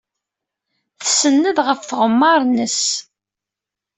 Tsenned 1.03 1.57
ɣef 1.67 1.79
tɣemmar-nnes. 1.83 2.81